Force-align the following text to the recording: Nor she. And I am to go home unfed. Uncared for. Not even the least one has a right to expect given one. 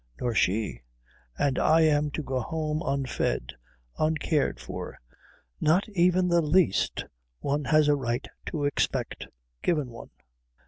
Nor 0.19 0.33
she. 0.33 0.81
And 1.37 1.59
I 1.59 1.81
am 1.81 2.09
to 2.17 2.23
go 2.23 2.39
home 2.39 2.81
unfed. 2.83 3.53
Uncared 3.99 4.59
for. 4.59 4.99
Not 5.59 5.87
even 5.89 6.27
the 6.27 6.41
least 6.41 7.05
one 7.41 7.65
has 7.65 7.87
a 7.87 7.95
right 7.95 8.27
to 8.47 8.63
expect 8.65 9.27
given 9.61 9.89
one. 9.91 10.09